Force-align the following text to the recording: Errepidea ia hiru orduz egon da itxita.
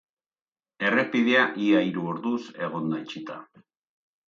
Errepidea 0.89 1.43
ia 1.67 1.83
hiru 1.89 2.07
orduz 2.15 2.41
egon 2.71 2.91
da 2.95 3.03
itxita. 3.07 3.39